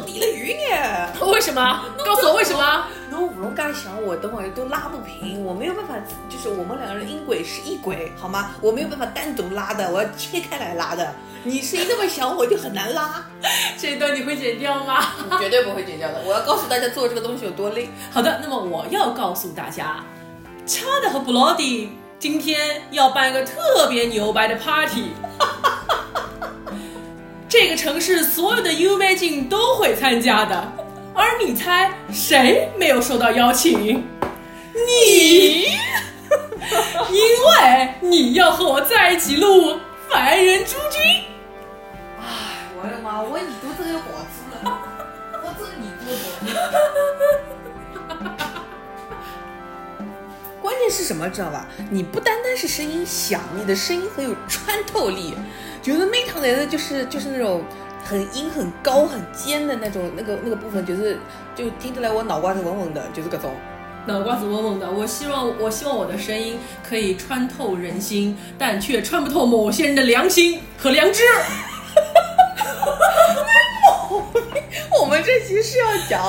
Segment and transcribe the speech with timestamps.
[0.00, 1.84] 侬离了远眼，为什么？
[2.04, 2.84] 告诉我为什么？
[3.10, 5.94] 侬乌龙嘎想我，等会儿都拉不平，我没有办法，
[6.28, 8.52] 就是我们两个人音轨是一轨，好吗？
[8.60, 11.12] 我没有办法单独拉的，我要切开来拉的。
[11.42, 13.24] 你声音那么小，我就很难拉。
[13.78, 15.04] 这一段你会剪掉吗？
[15.38, 16.22] 绝对不会剪掉的。
[16.24, 17.88] 我要告诉大家做这个东西有多累。
[18.10, 20.04] 好的，那么我要告诉大家，
[20.66, 21.88] 恰的和 brody
[22.18, 25.10] 今天要办一个特别牛掰的 party。
[27.50, 30.72] 这个城市所有的 U V 镜都会参加的，
[31.12, 34.06] 而你猜谁没有收到邀请？
[34.72, 35.64] 你，
[37.10, 39.72] 因为你要和我在一起录
[40.08, 41.02] 《凡人诸君》。
[42.20, 43.20] 哎，我的妈！
[43.20, 44.78] 我耳朵都要爆粗了，
[45.42, 46.08] 我真耳朵
[50.60, 51.66] 关键是什么，知道吧？
[51.90, 55.34] 你不单单是声音响，你的声音很有穿透力。
[55.82, 57.62] 觉得每趟来的就是就是那种
[58.04, 61.18] 很音很高很尖的那种那个那个部分，就是
[61.56, 63.54] 就听起来我脑瓜子嗡嗡的，就是各种
[64.06, 64.90] 脑瓜子嗡嗡的。
[64.90, 71.22] 我希望我希望我的声音可以穿透人心，但却穿不透某些人的良心和良知。
[75.00, 76.22] 我们这期是要讲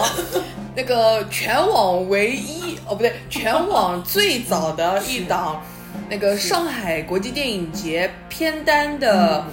[0.75, 5.61] 那个全网唯一哦不对，全网最早的一档。
[6.09, 9.45] 那个上海国际电影节片单的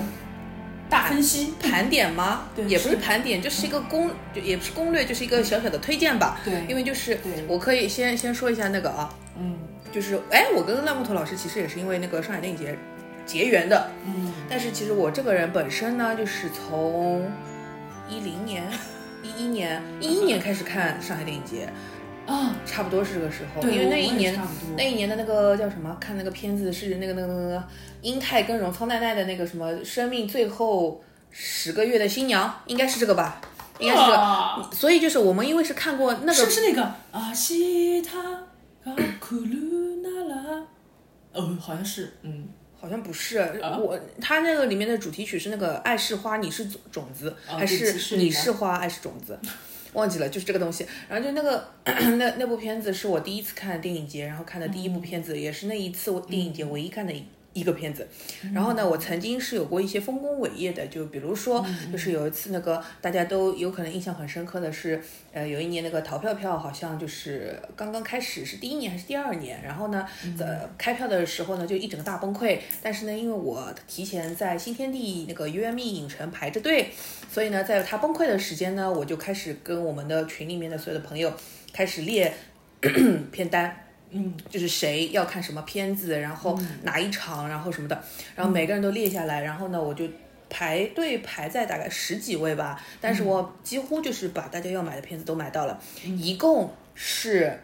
[0.90, 2.42] 大分析盘点吗？
[2.54, 6.40] 对，也不是盘点，就是一个攻，就也不是攻略，就是一个小小的推荐吧。
[6.44, 9.56] 对，因为就是我可以先先说一下那个啊，嗯，
[9.92, 12.76] 就是哎，我跟烂木头老师其实也是因为那个上海电影节
[13.24, 17.30] 结缘的，嗯，但是其实我这个人本身呢，就是从
[18.08, 18.64] 一零年、
[19.22, 21.68] 一一年、一一年开始看上海电影节。
[22.26, 24.38] 啊，差不多是这个时候，因为那一年
[24.76, 25.96] 那一年的那个叫什么？
[25.98, 27.64] 看那个片子是那个那个那个
[28.02, 33.40] 英泰跟荣仓奈奈的那个什么生命最后十个月的新娘，应该是这个吧？
[33.78, 34.70] 应该是这个。
[34.72, 38.20] 所以就是我们因为是看过那个，是不是那个阿西塔
[38.84, 40.66] 卡库鲁纳拉？
[41.32, 42.46] 哦，好像是，嗯，
[42.80, 43.38] 好像不是。
[43.62, 49.38] 我他那个里面的主题曲是那个爱是花，你是种种子，还是你是花，爱是种子？
[49.94, 50.86] 忘记了，就是这个东西。
[51.08, 51.66] 然后就那个
[52.18, 57.12] 那那部片子是我第一次看电影节，然后看的第一部片子，也是那一次电影节唯一看的。
[57.12, 57.24] 一
[57.64, 58.06] 个片子，
[58.54, 70.06] 然后呢，我曾经是有过一些丰功伟业的，就比如说，就是有一次那个大家都有可能印象很深刻的是，呃，有一年那个淘票票好像就是刚刚开始，是第一年还是第二年，然后呢，
[70.38, 76.90] 呃，开票的时候呢就一整个大崩溃，但是呢，因为我提前在新天地那个 UME 影城排着队，
[77.30, 81.32] 所以呢，在它崩溃的时间呢，我就开始跟我们的群里面的所有的朋友
[81.72, 82.32] 开始列
[83.32, 83.87] 片单。
[84.10, 88.02] 嗯，就是谁要看什么片子，然后哪一场，然后什么的，
[88.34, 90.06] 然后每个人都列下来，然后呢，我就
[90.48, 97.60] 排队排在大概十几位吧，但是我几乎就是把大家要买的片子都买到了，一共是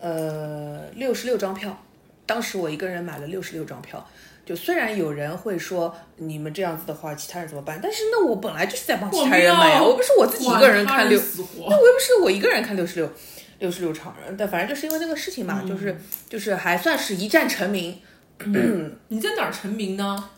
[0.00, 1.78] 呃六十六张票，
[2.24, 4.06] 当时我一个人买了六十六张票，
[4.46, 7.78] 就虽然有人会说你们这样子的话，其他人怎么办？
[7.82, 11.20] 但是那我本来就是在帮其他人买呀，我不是我自己一个人看六，
[11.68, 13.12] 那我又不是我一个人看六十六。
[13.58, 15.96] 六十六场人，但反正就是因为那个事情嘛，就是
[16.28, 17.98] 就是还算是一战成名。
[19.08, 20.28] 你在哪儿成名呢？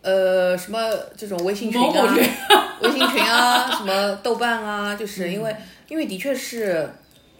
[0.00, 0.78] 呃，什么
[1.16, 5.54] 这种微信群啊，微信群啊，什么豆瓣啊，就是因为
[5.88, 6.88] 因为的确是，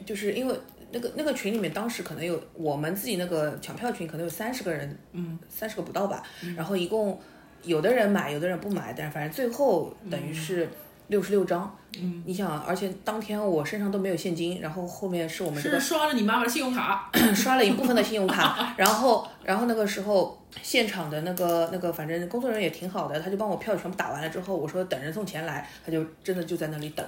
[0.05, 0.55] 就是因为
[0.93, 6.23] 那个那个群里面当时可能有我们自己那个抢票群可能有三十个人，嗯，三十个不到吧，
[6.55, 7.19] 然后一共
[7.63, 10.69] 有的人买，有的人不买，但反正最后等于是。
[11.09, 27.07] 六十六张，嗯，你想，而且当天我身上都没有现金，然后后面是我们这个刷了你妈妈的信用卡， 刷了一部分的信用卡， 然后，然后那个时候现场的那个那个，反正工作人员也挺好的，他就帮我票全部打完了之后，我说等人送钱来，他就真的就在那里等，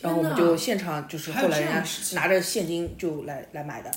[0.00, 1.82] 然后我们就现场就是后来人家
[2.14, 3.90] 拿着现金就来来买的，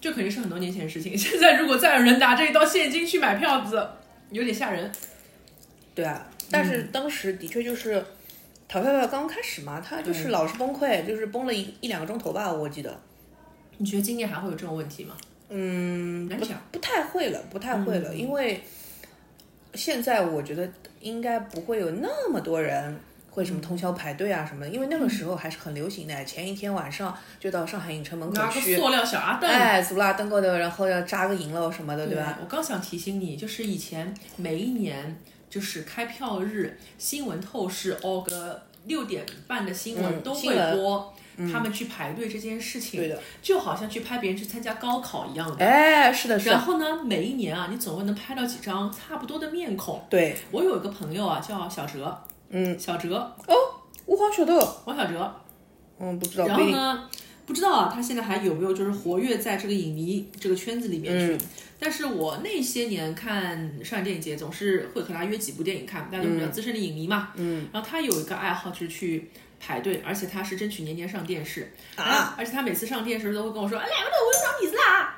[0.00, 3.88] 这肯定是很多年前的事情， 现在如果再有人拿着一刀现金去买票子，
[4.30, 4.92] 有点吓人。
[5.94, 8.04] 对啊，但是当时的确就是。
[8.70, 12.96] 淘票票刚刚开始嘛，他就是老是崩溃，就是崩了一一两个钟头吧，我记得。
[13.78, 15.16] 你觉得今年还会有这种问题吗？
[15.48, 18.62] 嗯，不不太会了，不太会了，因为
[19.74, 20.70] 现在我觉得
[21.00, 22.96] 应该不会有那么多人
[23.28, 32.38] 会什么通宵排队啊什么，因为那个时候还是很流行的，前一天晚上就到上海影城门口去，塑料小阿凳，哎，塑料凳过的，然后要扎个银楼什么的，对吧？
[32.40, 35.18] 我刚想提醒你，就是以前每一年。
[35.50, 41.12] 就是开票日，新闻透视哦个六点半的新闻都会播。
[41.50, 45.64] 他们去排队这件事情，对的，就好像去拍别人去参加高考一样的。
[45.64, 46.52] 哎，是的，是的。
[46.52, 50.04] 然后呢，每一年啊，你总会能拍到几张差不多的面孔。
[50.10, 52.14] 对，我有一个朋友啊，叫小哲。
[52.50, 53.16] 嗯，小哲。
[53.46, 53.54] 哦，
[54.04, 54.54] 我好晓得。
[54.84, 55.34] 王小哲。
[55.98, 56.46] 嗯，不知道。
[56.46, 57.08] 然后呢，
[57.50, 61.36] 不知道啊，他现在还有没有就是活跃在这个影迷这个圈子里面去？
[61.80, 67.30] 但是我那些年看上海电影节，总是会和他约几部电影看，大家都比较资深的影迷嘛。
[67.34, 67.66] 嗯。
[67.72, 69.28] 然后他有一个爱好就是去。
[69.62, 72.34] 排队，而且他是争取年年上电视啊！
[72.38, 75.14] 而且他每次上电视都会跟我说：“哎，两个头我又长鼻子啦！”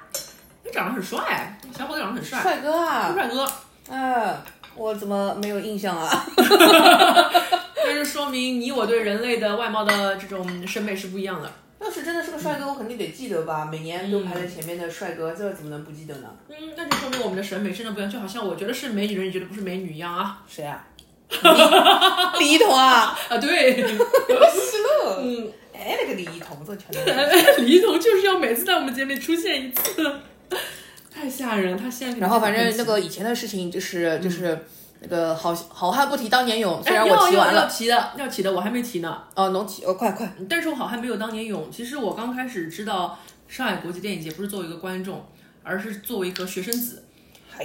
[0.64, 3.46] 他长得很帅，小伙子长得很帅，帅哥啊，帅哥。
[3.88, 4.36] 哎，
[4.74, 6.26] 我怎么没有印象啊？
[6.36, 11.48] 那就说明你我对人类的外貌的这种审美是不一样的。
[11.92, 13.68] 要是真的是个帅哥，我肯定得记得吧？
[13.70, 16.30] 每年都排在前面的帅哥，这怎么能不记得呢？
[16.48, 20.42] 嗯，那就说明我们的审美真的不一样，就好像我觉得是美女人，你觉得不是美女一样啊？
[20.48, 20.86] 谁啊？
[22.40, 23.98] 李一桐啊啊对，是
[25.04, 26.88] 了， 嗯，哎那个李一桐这全
[27.62, 30.14] 李一桐就是要每次在我们节目里出现一次，
[31.14, 31.76] 太吓人。
[31.76, 34.64] 他现在然后反正那个以前的事情就是就是
[35.02, 39.22] 那个好好汉不提当年勇，虽然我提完了，要提的要提的我还没提呢。
[39.34, 40.32] 哦，能提哦，快快。
[40.48, 41.68] 但是我好汉没有当年勇。
[41.70, 43.18] 其实我刚开始知道
[43.48, 45.24] 上海国际电影节不是作为一个观众，
[45.62, 47.04] 而是作为一个学生子，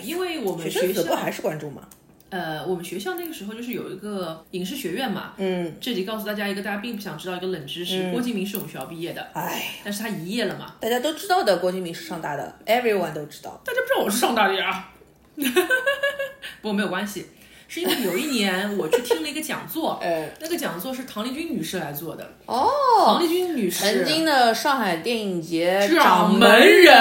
[0.04, 1.84] 因为我们学校还是观众吗。
[2.30, 14.90] 呃，我们学校那个时候就是有一个影视学院嘛，嗯，这里告诉大家一个大家并不想知道一个冷知识，郭敬明是我们学校毕业的，哎，但是他一业了嘛，大家都知道的，郭敬明是上大的，everyone 都知道，大家不知道我是上大的呀，
[16.62, 17.28] 不过没有关系，
[17.68, 22.70] 是因为有一年我去听了一个讲座， 呃，那个讲座是唐丽君女士来做的，哦，
[23.06, 26.94] 唐丽君女士，曾经的上海电影节掌门人，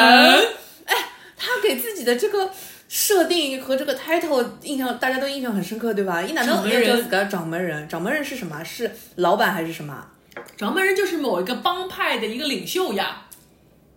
[0.84, 0.94] 哎，
[1.36, 2.50] 她给自己的这个。
[2.88, 6.22] 设定和这个 title 印象大家都印象很深刻，对吧？
[6.22, 8.62] 一男的要叫自个掌门人，掌门人是什么？
[8.62, 10.06] 是老板还是什么？
[10.56, 13.24] 掌门人就是某一个帮派的一个领袖呀。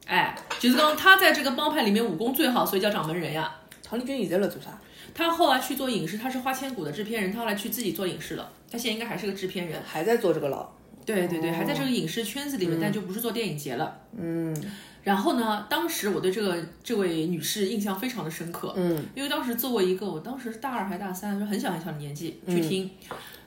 [0.07, 3.58] 哎，就是刚他在这个帮派里面武功最好，所以叫掌门人呀。
[3.89, 4.79] 唐丽君现在了做啥？
[5.15, 8.51] 他后来去做影视，他是花千骨的制片人，他后来去自己做影视了。
[8.69, 10.69] 他现在应该还是个制片人，还在做这个了。
[11.05, 13.99] 对对对，还在这个影视圈子里面，但就不是做电影节了。
[14.15, 14.55] 嗯。
[15.01, 15.65] 然后呢？
[15.69, 22.87] 当时我对这个这位女士印象非常的深刻，嗯，因为当时作为一个，我当时是大二还大三，就很小很小的年纪去听，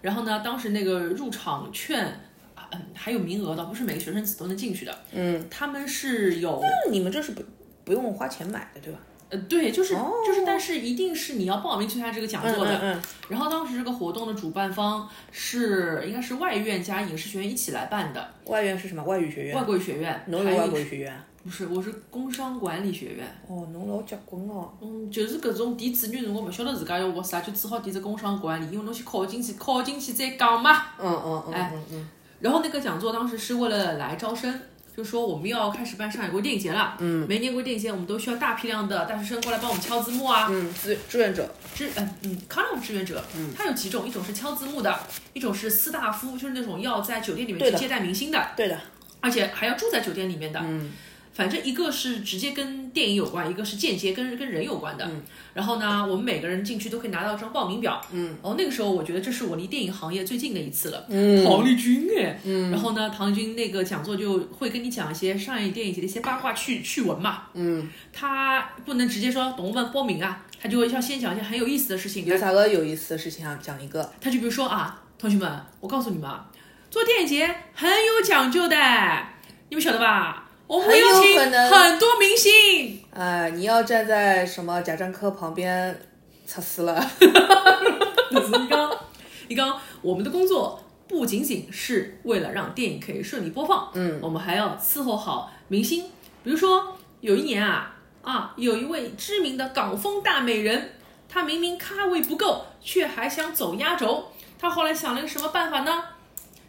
[0.00, 2.20] 然后呢，当时那个入场券，
[2.70, 6.60] 嗯，还有名额的，不是每个学生子都能进去的，嗯，他们是有，
[6.90, 7.44] 你们这是不
[7.84, 8.98] 不用花钱买的，对吧？
[9.32, 12.74] 呃，对，就是就是，但是一定是你要报名去参加这个讲座的。
[12.74, 13.02] 嗯嗯。
[13.30, 18.28] 然后当时这个活动的主办方是应该是外院加影视学院一起来办的。
[18.44, 19.02] 外院是什么？
[19.04, 19.56] 外语学院。
[19.56, 20.22] 外国语学院。
[20.26, 21.18] 侬有外国语学院？
[21.42, 23.26] 不是，我是工商管理学院。
[23.48, 24.70] 哦，侬老结棍哦。
[24.82, 30.88] 嗯，就是搿种填志愿辰光勿晓得自家要学啥，就只好填只工商管理，因为侬先考进去，考进去再讲嘛。
[31.00, 31.54] 嗯嗯嗯。
[31.54, 31.72] 哎。
[31.74, 32.08] 嗯嗯。
[32.40, 34.60] 然后那个讲座当时是为了来招生。
[34.96, 44.98] 就说我们要开始办上海国际电影节了，嗯，每年国际电影节我们都需要大批量的大学生过来帮我们敲字幕啊，嗯，志志愿者，志嗯嗯，康乐志愿者，嗯，它有几种，一种是敲字幕的，
[45.32, 48.78] 一种是斯大夫，就是那种要在酒店里面去接待明星的，对的，
[49.20, 50.92] 而且还要住在酒店里面的，嗯。
[51.32, 55.04] 反正一个是直接跟电影有关，一个是间接跟跟人有关的。
[55.06, 55.22] 嗯，
[55.54, 58.00] 然后呢，我们每个人进去都可以拿到一张报名表。
[58.12, 61.06] 嗯，哦，那个时候我觉得这是我离电影行业最近的一次了。
[61.08, 62.38] 嗯，唐丽君哎。
[62.44, 67.44] 嗯，然后呢，唐丽君那个讲座就会跟你讲一些上一电影节的一些八卦趣趣闻嘛。
[67.54, 72.26] 嗯，他不能直接说同学们报名啊，他就要先讲一些很有意思的事情。
[72.26, 73.58] 有啥个有意思的事情啊？
[73.62, 74.12] 讲一个。
[74.20, 76.30] 他就比如说啊，同学们，我告诉你们，
[76.90, 78.76] 做电影节很有讲究的，
[79.70, 80.41] 你们晓得吧？
[80.72, 86.00] 我们邀请很多明星，哎，你要站在什么贾樟柯旁边
[86.46, 86.94] 擦死了。
[88.30, 88.96] 你刚，
[89.48, 96.04] 你刚，我们的工作不仅仅是为了让电影可以顺利播放，嗯，我们还要伺候好明星。
[96.42, 100.92] 比如说有一年啊啊，有一位知名的港风大美人，
[101.28, 104.32] 她明明咖位不够，却还想走压轴。
[104.58, 106.02] 她后来想了个什么办法呢？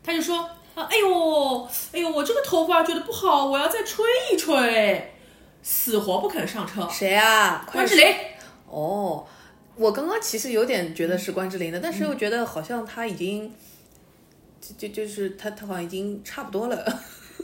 [0.03, 0.49] 她就说。
[0.75, 5.13] 啊，哎呦，哎呦，我这个头发觉得不好，我要再吹一吹，
[5.61, 6.87] 死活不肯上车。
[6.89, 7.67] 谁啊？
[7.71, 8.05] 关之琳。
[8.67, 9.25] 哦，
[9.75, 13.53] 我刚刚其实有点觉得是关之琳的，但是又觉得好像他已经，
[14.59, 16.99] 就就就是他他好像已经差不多了。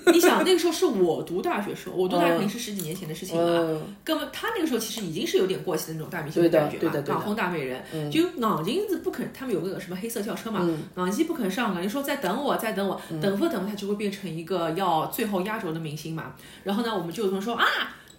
[0.13, 3.79] 你想那个时候是我读大学时候，我读大学肯定是十几年前的事情了。
[4.03, 9.31] 根本他那个时候其实已经是有点过气的那种大明星的感觉吧，港风大美人，就硬劲子不肯。
[9.33, 16.33] 他们有个什么黑色轿车嘛，硬劲不肯上，感觉说再等我，再等我，等不等他就会变成一个要最后压轴的明星嘛。
[16.63, 17.65] 然后呢，我们就有同学说啊，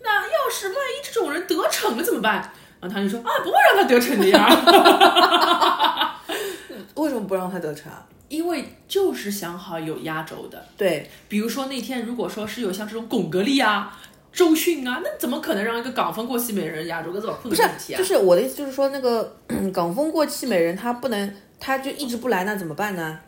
[0.03, 2.53] 那要是万一这种人得逞了怎么办？
[2.81, 6.17] 然后他就说啊，不会让他得逞的呀。
[6.95, 7.91] 为什么不让他得逞？
[8.31, 14.01] 因为就是想好有压轴的，对，比如说那天如果说是有像这种巩格丽啊、
[14.33, 17.11] 周迅啊，那怎么可能让一个港风过气美人压轴？
[17.13, 19.37] 跟这种不是，就是我的意思就是说，那个
[19.75, 23.19] 港风过气美人她不能，她就一直不来，那怎么办呢？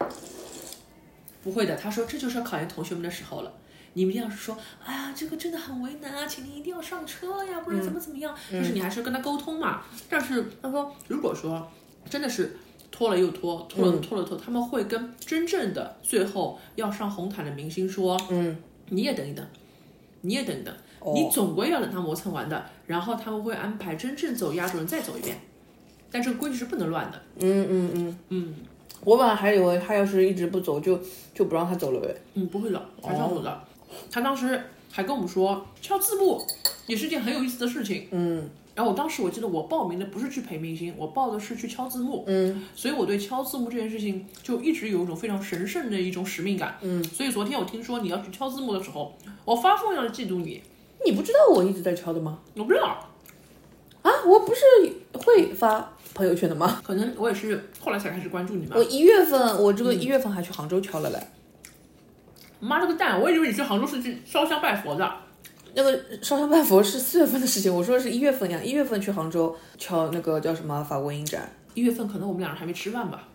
[1.42, 3.52] 不会的，他说这就是要考验同学们的时候了。
[3.94, 8.32] 你们要是说，哎呀，这个真的很为难啊，请您一定要上车呀，不然怎么怎么样？
[8.50, 9.82] 就是你还是跟他沟通嘛。
[10.08, 11.68] 但是他说，如果说
[12.08, 12.56] 真的是
[12.92, 18.56] 拖了又拖，拖了拖了拖，他们会跟真正的最后要上红毯的明星说，嗯，
[18.90, 19.44] 你也等一等，
[20.20, 20.72] 你也等一等，
[21.14, 22.64] 你总归要等他磨蹭完的。
[22.86, 25.36] 然后他们会安排真正走压轴人再走一遍，
[26.10, 27.20] 但这个规矩是不能乱的。
[27.40, 28.54] 嗯嗯嗯嗯。
[29.04, 31.00] 我本来还以为他要是一直不走，就
[31.34, 32.14] 就不让他走了呗。
[32.34, 33.60] 嗯，不会的，还是要走的。
[34.10, 36.40] 他当时还跟我们说，敲字幕
[36.86, 38.06] 也是件很有意思的事情。
[38.10, 42.24] 嗯，然后我当时我记得我报名的不是去陪明星，我报的是去敲字幕。
[42.26, 46.76] 嗯，所以我对敲字幕这件事情就一直有一种非常神圣的一种使命感。
[46.80, 49.14] 嗯，所以昨天我听说你要去敲字幕的时候，
[49.44, 50.62] 我发疯一样的嫉妒你。
[51.04, 52.38] 你不知道我一直在敲的吗？
[52.54, 53.08] 我不知道。
[54.02, 54.60] 啊，我不是
[55.12, 56.80] 会发朋友圈的吗？
[56.84, 58.76] 可能我也是后来才开始关注你嘛。
[58.76, 61.18] 我一月份，我这个一月份还去杭州敲了嘞。
[62.58, 63.20] 妈了个蛋！
[63.20, 65.12] 我以为你去杭州是去烧香拜佛的。
[65.74, 68.60] 那个烧香拜佛是四月份的事情，我说的是一月份呀。
[68.62, 71.50] 一月份去杭州敲那个叫什么法国影展。
[71.74, 73.28] 一月份可能我们两人还没吃饭吧？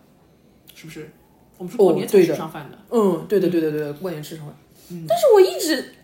[0.74, 1.10] 是不是？
[1.56, 2.78] 我们是过年才吃上饭的。
[2.90, 4.54] 嗯，对的，对的，对的，过年吃上饭。
[4.90, 5.04] 嗯。
[5.08, 5.94] 但是我一直。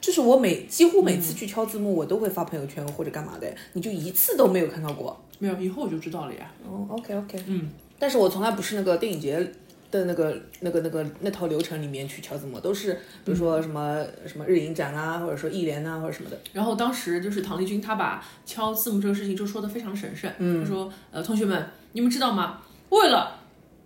[0.00, 5.16] 就是我每几乎每次去敲字幕，我都会发朋友圈或者干嘛的，你就一次都没有看到过？
[5.38, 6.52] 没有，以后我就知道了呀。
[6.68, 7.70] 哦，OK OK，嗯，
[8.00, 9.52] 但是我从来不是那个电影节
[9.92, 12.94] 的那个那个那个那套流程里面去敲字幕，都是
[13.24, 16.40] 比如说什么什么日影展啊，或者说艺联啊，或者什么的。
[16.52, 20.28] 然后当时就是唐丽君，她把敲字幕这个事情就说的非常神圣。
[20.38, 22.60] 嗯，她说，呃，同学们，你们知道吗？
[22.88, 23.38] 为了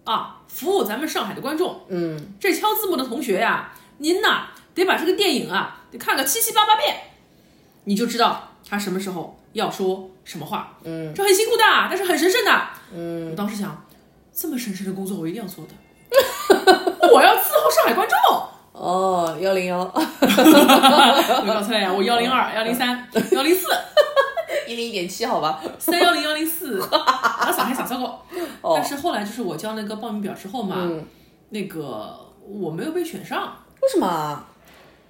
[0.05, 5.99] 啊服务咱们上海的观众，嗯，这敲字幕的同学呀，您呐得把这个电影啊得。
[5.99, 6.97] 看个七七八八遍，
[7.85, 10.79] 你就知道他什么时候要说什么话。
[10.85, 12.69] 嗯，这很辛苦的，但是很神圣的。
[12.95, 13.85] 嗯，我当时想，
[14.33, 15.73] 这么神圣的工作我一定要做的。
[17.13, 18.17] 我要伺候上海观众。
[18.73, 19.79] 哦，幺零幺。
[19.91, 23.67] 我告诉大家，我幺零二、幺零三、幺零四，
[24.69, 25.63] 一零点七，好吧。
[25.79, 28.23] 三幺零幺零四，我上海上车过。
[28.75, 30.91] 但是后来就是我交那个报名表之后嘛，
[31.51, 33.57] 那个我没有被选上。
[33.81, 34.45] 为什么？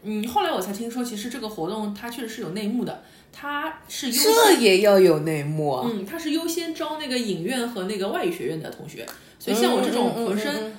[0.03, 5.89] 嗯，后来我才听说，其实这个活动它确实是有内幕的，它是这也要有内幕啊。
[5.91, 9.05] 嗯，它是优先招那个影院和那个外语学院的同学，
[9.41, 10.77] 所以像我这种浑身嗯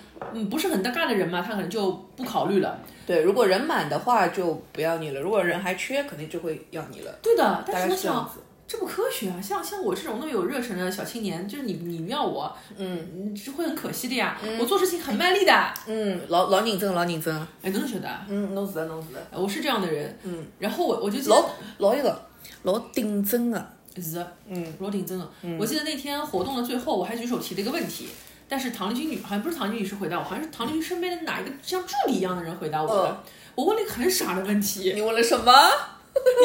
[0.50, 2.80] 不是很搭嘎的人嘛，他可能就不考虑了。
[3.06, 7.12] 对，如果人满的话就不要你了，如果人还缺，肯定就会要你了。
[7.22, 8.30] 对的，但是我想。
[8.70, 9.40] 这不科学啊！
[9.42, 14.38] 像像我这种那么有热忱的小青年，就是你你要我，嗯，就会很可惜的呀。
[14.60, 17.34] 我做事情很卖力的，嗯，老老认真，老认真。
[17.62, 18.10] 哎，侬晓得？
[18.28, 19.26] 嗯，侬是的，侬是的。
[19.32, 20.46] 我是这样的人，嗯。
[20.60, 22.22] 然后我我就老老一个
[22.64, 25.26] 老顶真的，是，嗯，老顶真的。
[25.58, 28.10] 我记得那天活动的最后，我还举手提了一个问题，
[28.50, 33.24] 但是唐丽君女好像不是唐丽君女士回答我，好像是唐丽君身边的哪一个像助理一样的人回答我的。
[33.56, 35.52] 我问了一个很傻的问题，你问了什么？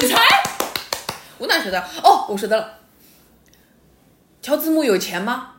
[0.00, 0.18] 你猜？
[1.38, 1.80] 我哪晓得？
[2.02, 2.78] 哦，我说的了。
[4.40, 5.52] 敲字幕有钱吗？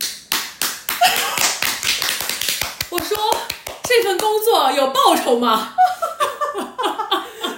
[2.90, 3.18] 我说
[3.82, 5.74] 这份工作有报酬吗？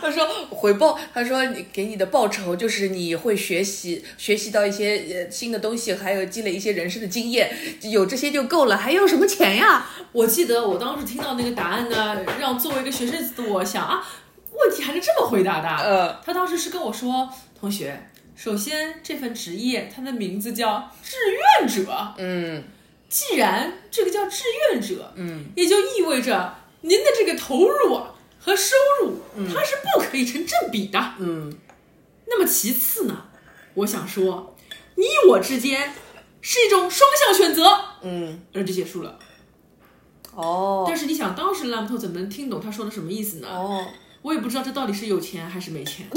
[0.04, 7.50] 他说回报，他说你给你的报酬就是你会学习，学习到一些呃新的东西，还有积累一些人生的经验，
[7.90, 9.86] 有这些就够了，还要什么钱呀？
[10.12, 14.06] 我记得我当时听到那个答案呢，让作为一个学生的我想啊，
[14.52, 15.68] 问题还是这么回答的。
[15.68, 17.98] 呃，他当时是跟我说，同学。
[18.36, 21.16] 首先，这份职业它的名字叫志
[21.60, 22.14] 愿者。
[22.18, 22.62] 嗯，
[23.08, 24.42] 既然这个叫志
[24.72, 28.13] 愿者，嗯，也就意味着您的这个投入啊
[28.44, 29.16] 和收入，
[29.52, 31.14] 它是不可以成正比的。
[31.18, 31.50] 嗯，
[32.26, 33.24] 那么其次呢，
[33.72, 34.54] 我想说，
[34.96, 35.94] 你我之间
[36.42, 37.80] 是一种双向选择。
[38.02, 39.18] 嗯，而就结束了。
[40.34, 43.48] 哦，但是你想，当时烂木头怎么能听懂他说的什么意思呢？
[43.48, 43.86] 哦，
[44.20, 46.06] 我也不知道这到底是有钱还是没钱。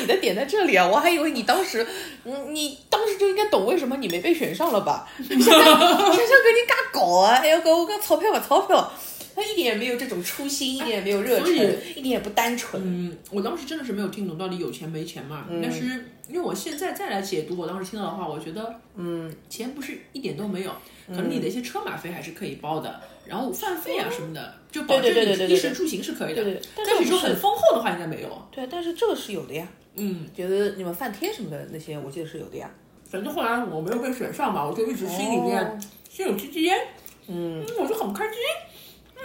[0.00, 0.86] 你的点在这里啊！
[0.86, 1.86] 我还以为你当时，
[2.24, 5.08] 嗯，你当时就应该懂为什么你没被选上了吧？
[5.16, 7.36] 想想跟你尬搞啊！
[7.36, 8.92] 哎呀，搞我搞钞票吧，钞票！
[9.34, 11.52] 他一点也没有这种初心，一点也没有热忱，
[11.96, 12.82] 一点也不单纯。
[12.84, 15.46] 嗯，我当时真的是没有听懂到底有钱没钱嘛。
[15.62, 20.70] 但是因为我现在再来解读我当时听到的话，我觉得，嗯，钱不是一点都没有，
[21.08, 26.42] 可能你的一些车马费还是可以包的，然后饭费啊什么的，就保证你衣食住行是可以的。
[26.42, 26.62] 对对。
[26.76, 28.48] 但是你说很丰厚的话，应该没有。
[28.50, 29.66] 对，但是这个是有的呀。
[29.96, 32.70] 嗯，觉得你们饭贴什么的那些，我记得是有的呀。
[33.08, 36.78] 反正后来我没有被选上嘛，我就一直心里面心有戚戚焉。
[37.26, 38.36] 嗯，我就很不开心。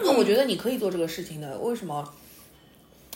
[0.04, 2.14] 那我觉得你可以做这个事情的，为什么？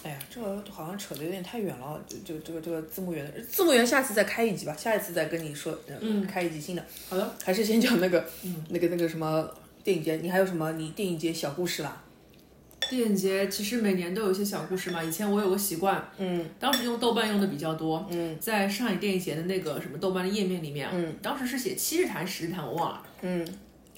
[0.01, 2.01] 哎呀，这个好像扯的有点太远了。
[2.25, 6.85] 这个这个这个字幕员，字幕员下次再开一集吧，下一次再跟你说，嗯，开一集新的。
[7.09, 9.49] 好的，还是先讲那个，嗯那个那个什么
[9.83, 12.01] 电影节，你还有什么你电影节小故事啦？
[12.89, 15.03] 电影节其实每年都有一些小故事嘛。
[15.03, 23.45] 以前我有个习惯，嗯，当时用豆瓣用的比较多，嗯，在上海电影节的那个什么豆瓣的页面里面，嗯，当时是写七日谈十日谈，我忘了，嗯，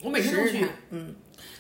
[0.02, 1.14] 我每天都去，嗯，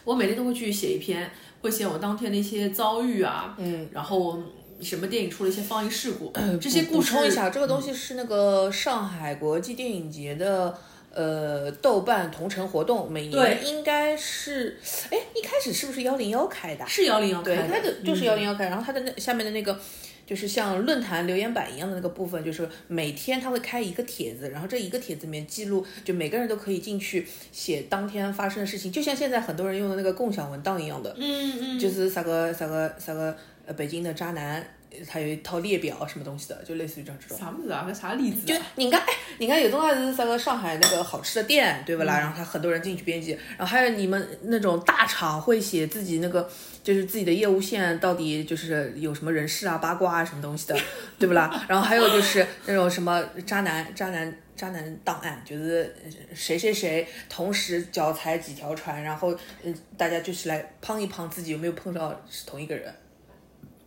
[0.04, 1.30] 我每天都会去写一篇。
[1.62, 4.40] 会写我当天的一些遭遇啊，嗯，然后
[4.82, 10.76] 什么电影出了一些放映事故，这些补充一下，这个东西是那个上海国际电影节的
[11.14, 14.80] 呃豆瓣同城活动，每年应该是，
[15.12, 16.84] 哎，一开始是不是幺零幺开的？
[16.88, 19.80] 是幺零幺开的，它的就是幺零幺开，然后它的那下面的那个。
[20.25, 33.36] 就是像论坛留言板一样的那个部分，就是每天他会开一个帖子，然后这一个帖子里面记录，就每个人都可以进去写当天发生的事情，就像现在很多人用的那个共享文档一样的，嗯嗯，就是啥个啥个啥个
[33.66, 34.66] 呃北京的渣男。
[35.10, 37.38] 他有一套列表什么东西的，就类似于这样这种。
[37.38, 37.86] 啥么子啊？
[37.88, 38.46] 那啥例子？
[38.46, 42.20] 就你看，哎，你看有种还是啥个上海那个好吃的店，对不啦？
[42.20, 46.50] 然后他很多人进去编辑，然后还有你们那种大厂会写自己那个，
[46.84, 50.78] 就是自己的业务线到底就是有什么人事啊、八卦啊什么东西的，
[51.18, 51.50] 对不啦？
[51.68, 55.96] 然后还有就是那种什么渣男、渣男、渣男档案，就是
[56.36, 62.94] 谁谁谁同时脚踩几条船，然后嗯，大家就是来碰一碰自己有没有碰到是同一个人。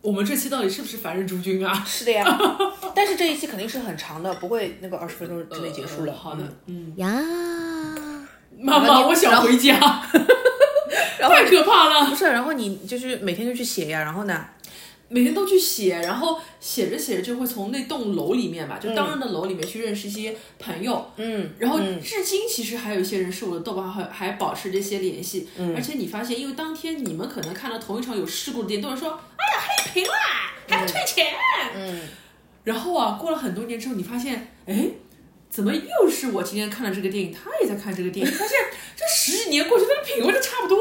[0.05, 1.81] 我们这期到底是不是凡人诸君啊？
[1.85, 2.25] 是的呀，
[2.93, 6.13] 但是这一期肯定是很长的，不会那个二十分钟之内结束了。
[6.13, 7.09] 好的，嗯呀，
[8.59, 9.75] 妈妈，我想回家，
[11.19, 12.05] 太可怕了。
[12.09, 14.45] 不是，然后你就是每天就去写呀，然后呢？
[15.07, 21.11] 每天都去写，然后写着写着就会从那栋楼里面吧，就当人的楼里面去认识一些朋友。
[21.17, 25.47] 嗯，然后至今其实还有一些人是我的豆瓣还还保持这些联系。
[25.57, 30.13] 嗯，而且你发现，因为当天你们可能看到同一场有事故的电影，都是说，哎呀黑屏了，
[30.67, 31.27] 还不退钱。
[31.75, 32.01] 嗯，
[32.63, 34.87] 然后啊，过了很多年之后，你发现，哎，
[35.51, 38.57] 怎么又是我今天看了这个电影，他也在看这个电影，发现
[38.95, 40.79] 这十几年过去，他的品味都差不多。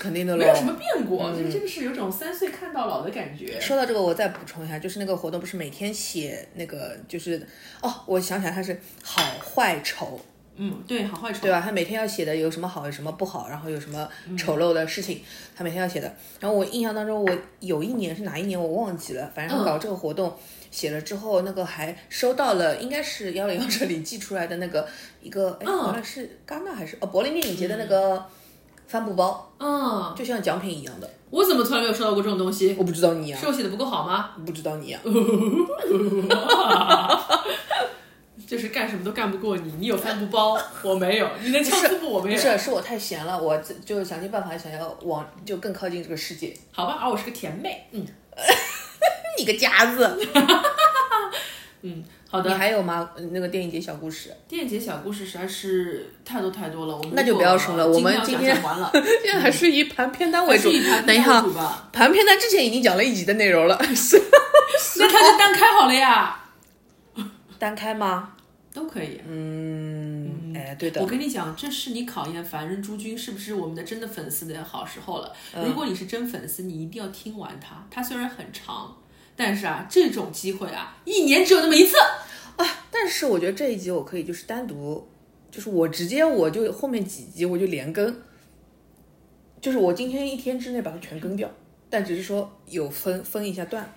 [0.00, 3.60] 肯定的了，没有什么变过，这真的是有种三岁看到老的感觉。
[3.60, 7.46] 说到这个，我再补充一下，就是那个活动不是每天写那个，就是
[7.82, 10.18] 哦，我想起来他是好坏丑，
[10.56, 11.60] 嗯，对，好坏丑，对吧？
[11.60, 14.08] 他每天要写的有什么好，有什么不好，然后有什么
[14.38, 15.20] 丑陋的事情，
[15.54, 16.10] 他每天要写的。
[16.40, 20.34] 然后我印象当中，我有一年是哪一年我忘记了，反正搞这个活动
[20.70, 24.88] 写了之后，那个还收到了，应该是幺零幺这里寄出来的那个
[25.20, 28.24] 一个，哎，原来是戛纳还是哦柏林电影节的那个。
[28.90, 31.08] 帆布包，嗯，就像奖品一样的。
[31.30, 32.74] 我怎么从来没有收到过这种东西？
[32.76, 34.30] 我不知道你啊，是我写的不够好吗？
[34.44, 35.00] 不知道你啊，
[38.48, 39.72] 就是干什么都干不过你。
[39.78, 41.28] 你有帆布包，我没有。
[41.40, 42.36] 你能敲布，我没有。
[42.36, 46.52] 不是，是我太闲了，我就想尽办法想要往就更靠近这个世界。
[46.72, 47.86] 好吧，而我是个甜妹。
[47.92, 48.04] 嗯，
[49.38, 50.18] 你个夹子。
[51.82, 52.04] 嗯。
[52.28, 53.10] 好的，你还有吗？
[53.32, 56.96] 那个电影节小故事，电影节小故事实在是太多太多了。
[56.96, 58.90] 我们那就不要说了，我们今天完了，
[59.24, 60.70] 现在还是以盘片单为主。
[61.06, 61.44] 等一下，
[61.92, 63.76] 盘片单之前已经讲了一集的内容了，
[64.98, 66.40] 那他就单开好了呀。
[67.58, 68.34] 单开吗？
[68.72, 69.20] 都可以。
[69.26, 71.00] 嗯，哎，对的。
[71.00, 75.32] 我跟你讲，这是你考验凡人诸君是不是我们的真的粉丝的好时候了。
[75.66, 77.84] 如果你是真粉丝，你一定要听完它。
[77.90, 78.96] 它虽然很长。
[79.42, 81.96] 但是啊，这种机会啊，一年只有那么一次
[82.56, 82.66] 啊。
[82.90, 85.08] 但是我觉得这一集我可以就是单独，
[85.50, 88.14] 就是我直接我就后面几集我就连更，
[89.62, 91.50] 就是我今天一天之内把它全更掉，
[91.88, 93.90] 但只是说有分分一下段。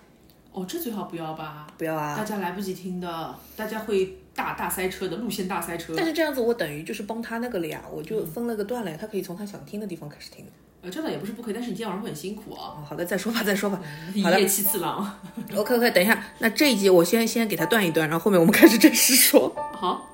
[0.54, 1.68] 哦，这最好不要吧？
[1.78, 2.16] 不要啊！
[2.16, 5.94] 大家来不及听的，大家会大大塞车的路线大塞车。
[5.98, 10.46] 但是这样子我等于就是帮他那个了呀，我就分了个段了，他可以从他想听的地方开始听。
[10.84, 12.76] 呃，这倒也不是不可以，但是你今天晚上会很辛苦啊。
[12.86, 13.80] 好的，再说吧，再说吧。
[14.22, 15.18] 好了，七次郎。
[15.56, 19.56] OK OK，等一下，那这一集我先先给他断一断，然后后面我们开始正式说。
[19.74, 20.10] 好。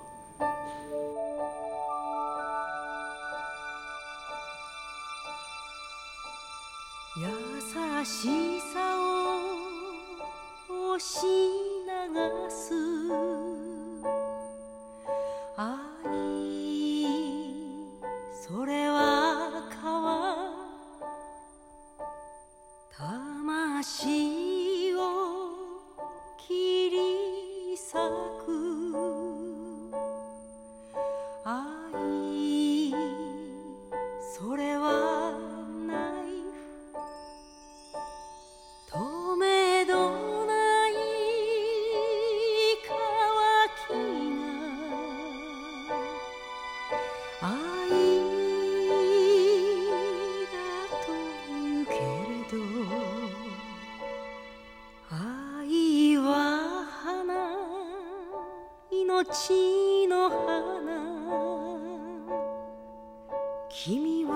[63.69, 64.33] きみは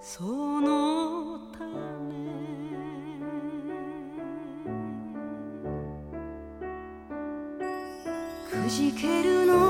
[0.00, 0.22] そ
[0.60, 1.66] の種
[8.50, 9.69] くじけるの